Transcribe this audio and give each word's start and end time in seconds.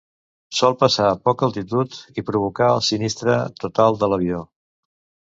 Sol 0.59 0.75
passar 0.83 1.03
a 1.09 1.17
poca 1.27 1.43
altitud 1.47 1.97
i 2.21 2.23
provocar 2.29 2.69
el 2.77 2.81
sinistre 2.87 3.35
total 3.65 3.99
de 4.05 4.09
l'avió. 4.15 4.41